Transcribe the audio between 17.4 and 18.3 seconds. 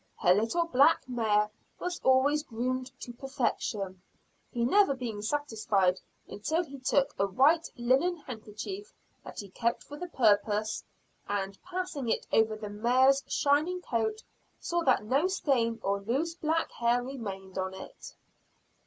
on it.